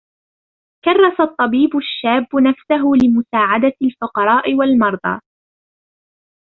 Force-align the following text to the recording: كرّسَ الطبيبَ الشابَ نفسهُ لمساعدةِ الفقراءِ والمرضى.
كرّسَ 0.85 1.19
الطبيبَ 1.19 1.77
الشابَ 1.77 2.27
نفسهُ 2.35 2.91
لمساعدةِ 3.03 3.73
الفقراءِ 3.83 4.53
والمرضى. 4.53 5.19